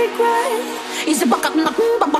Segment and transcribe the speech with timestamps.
[0.00, 2.19] Not your toy.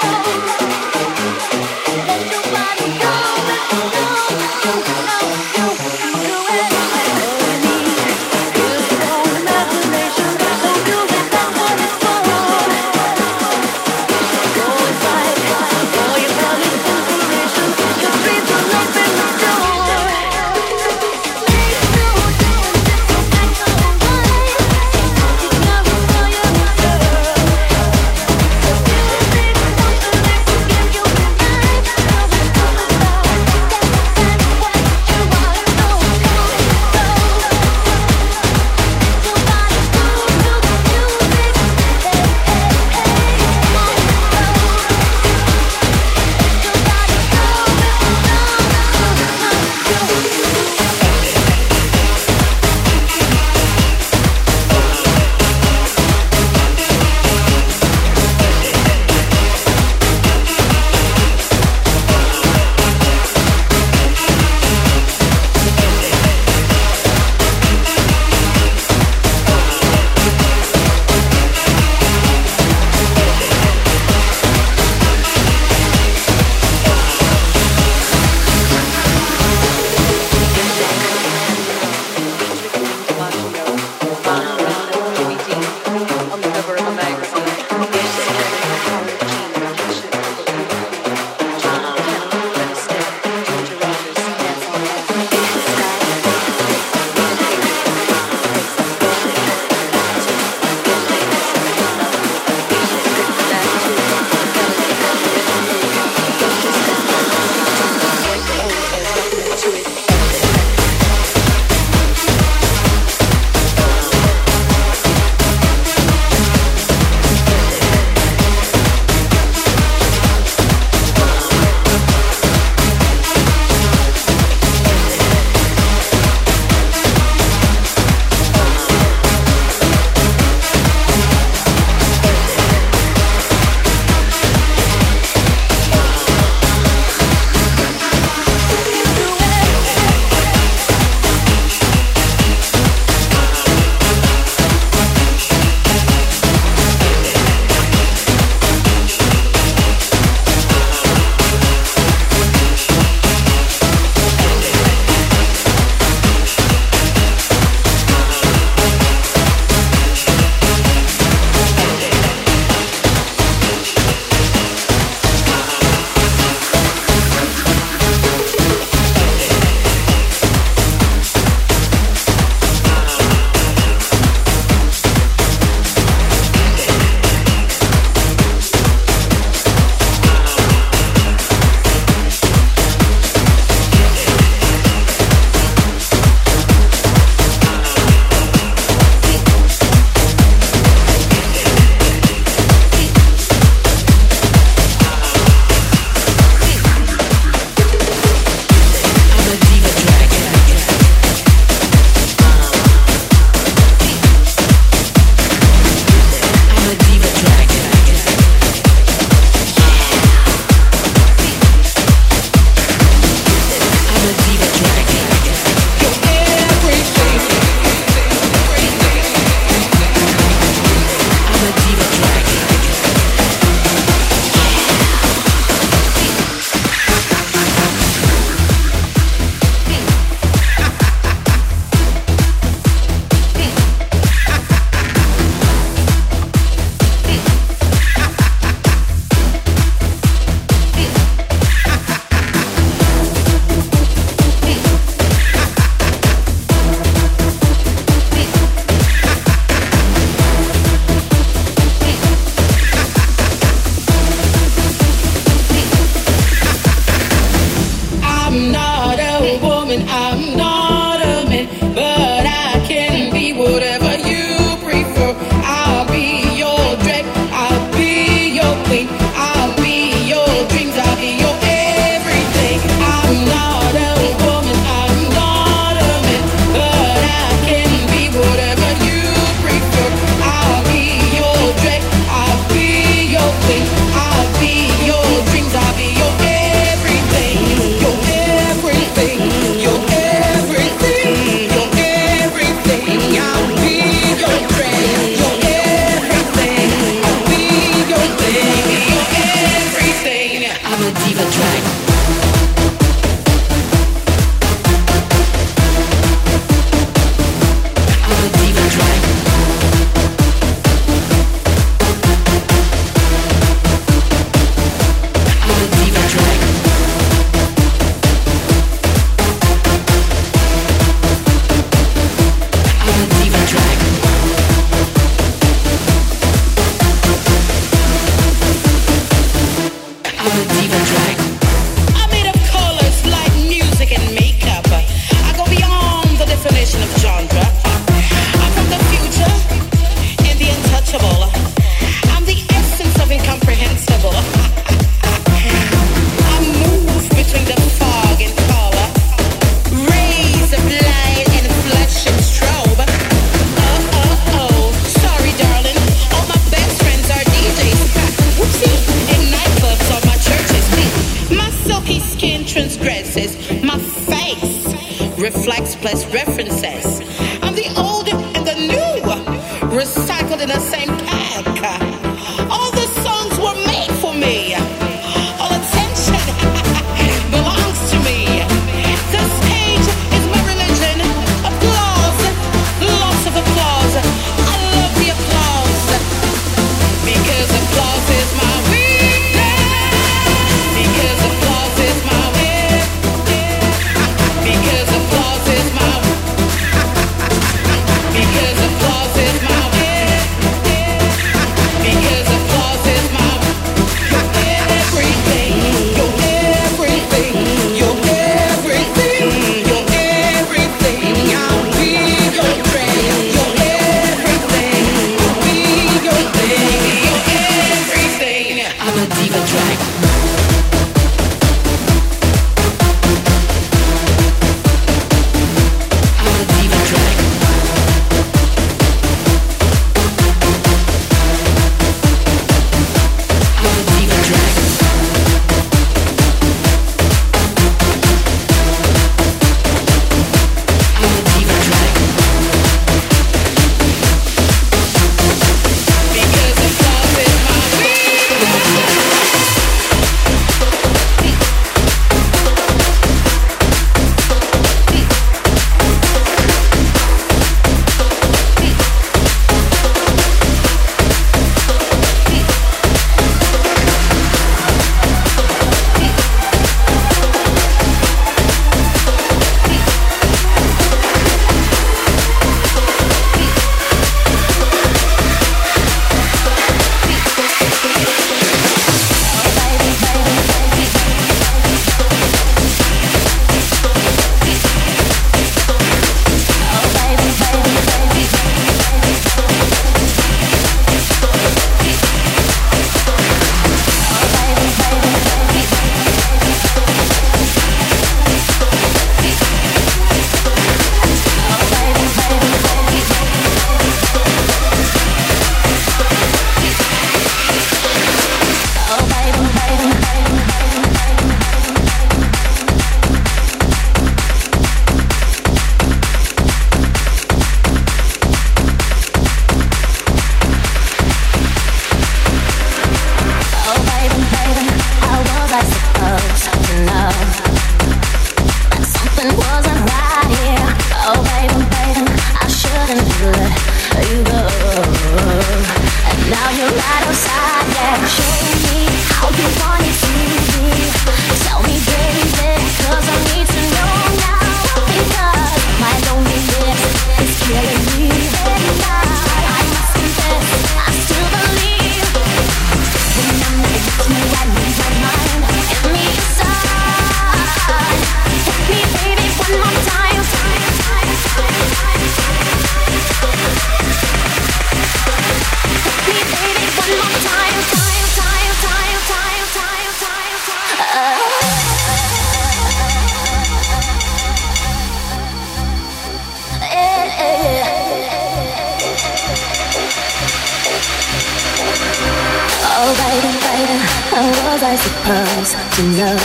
[584.43, 586.37] I supposed to know?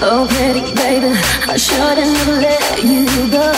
[0.00, 1.12] Oh, pretty baby,
[1.46, 3.52] I shouldn't have let you me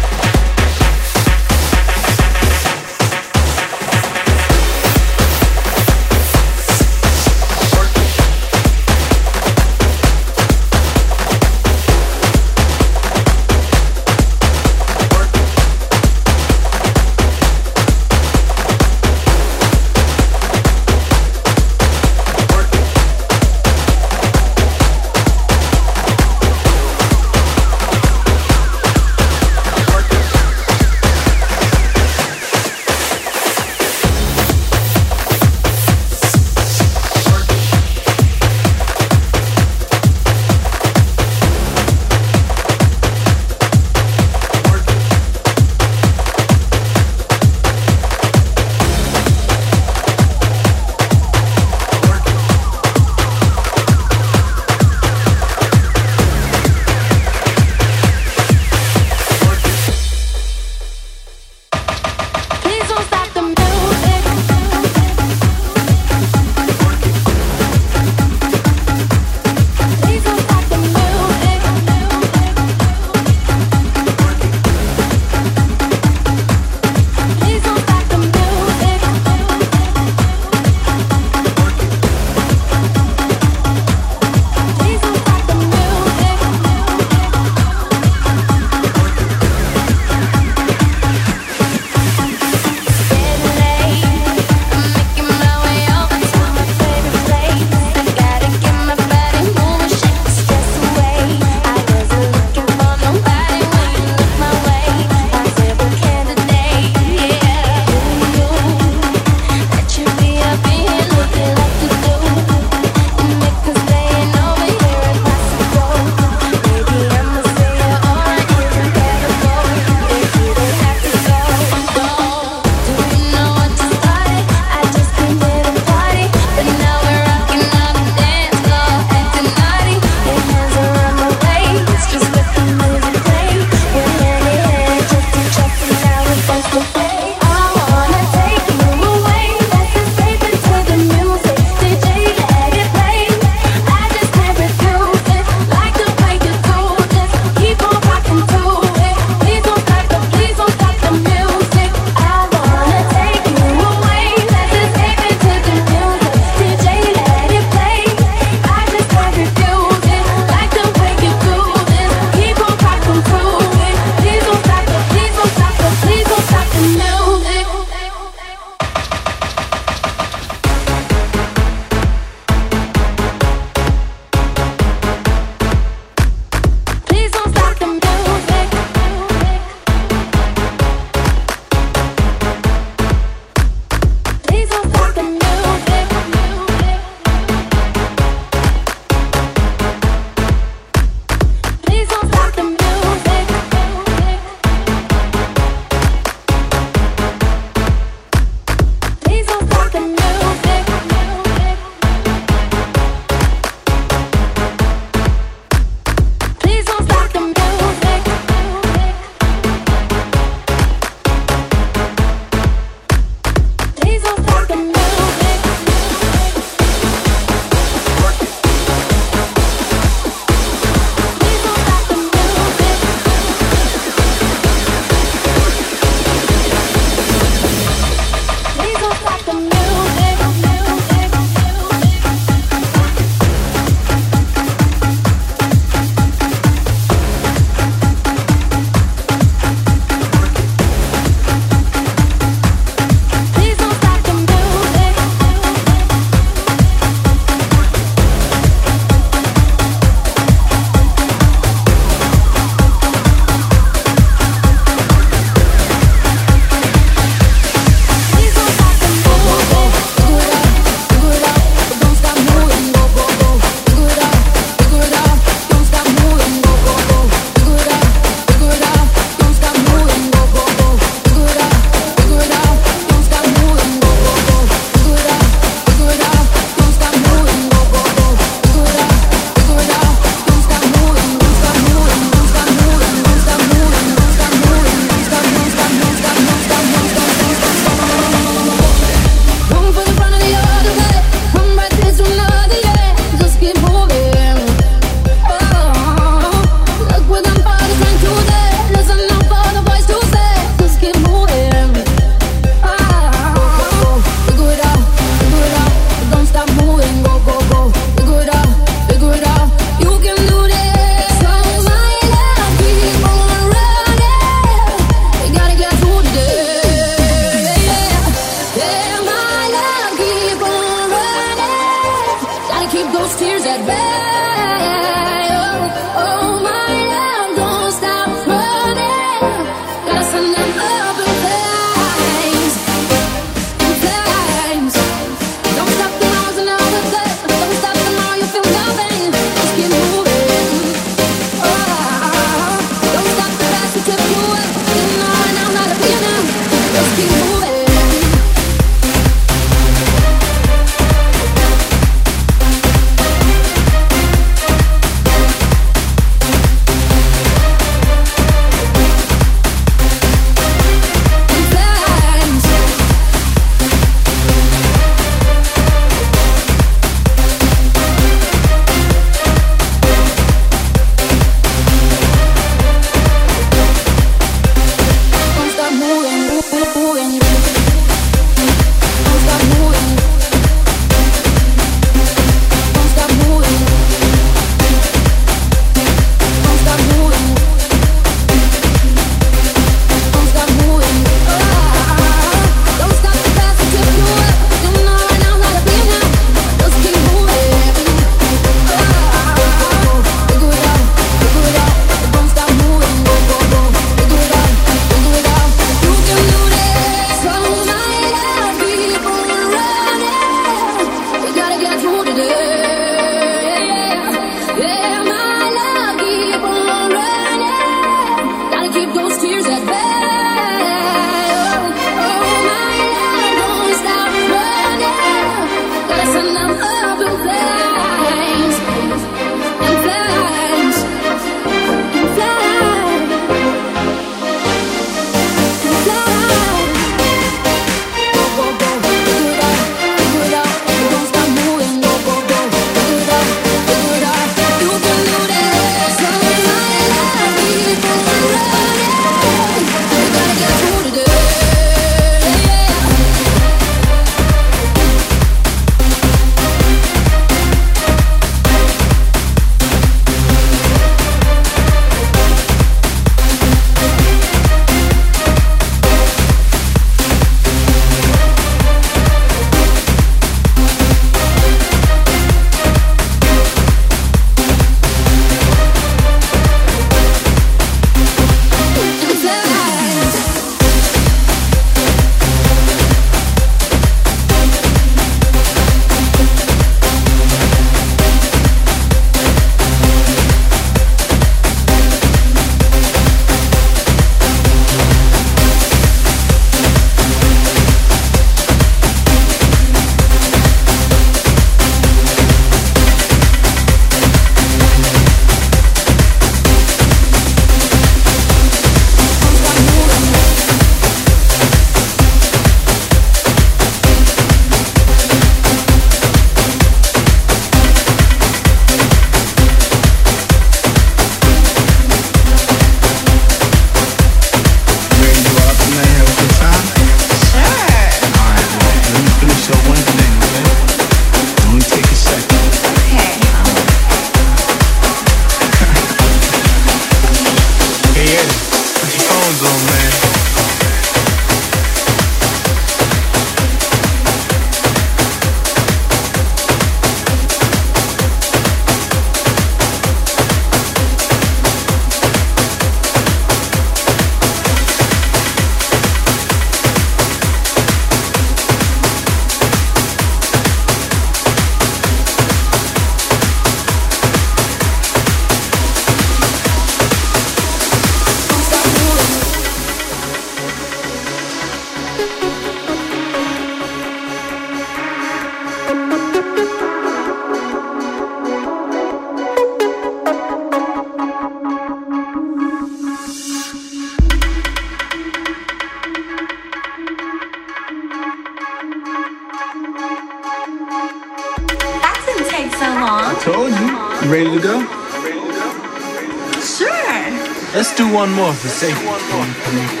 [598.61, 600.00] for safety.